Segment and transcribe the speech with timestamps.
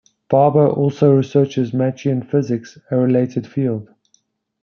[0.31, 3.87] Barbour also researches Machian physics, a related field.